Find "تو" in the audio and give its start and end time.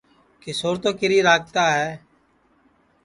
0.83-0.91